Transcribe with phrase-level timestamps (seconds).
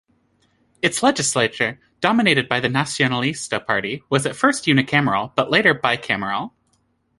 [0.81, 6.53] Its legislature, dominated by the Nacionalista Party, was at first unicameral, but later bicameral.